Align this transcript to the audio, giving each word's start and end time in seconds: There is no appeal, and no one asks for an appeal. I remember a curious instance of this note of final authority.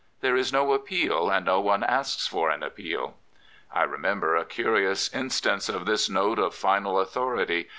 There 0.21 0.35
is 0.35 0.51
no 0.51 0.73
appeal, 0.73 1.29
and 1.29 1.45
no 1.45 1.61
one 1.61 1.83
asks 1.83 2.25
for 2.25 2.49
an 2.49 2.63
appeal. 2.63 3.17
I 3.71 3.83
remember 3.83 4.35
a 4.35 4.43
curious 4.45 5.13
instance 5.13 5.69
of 5.69 5.85
this 5.85 6.09
note 6.09 6.39
of 6.39 6.55
final 6.55 6.99
authority. 6.99 7.69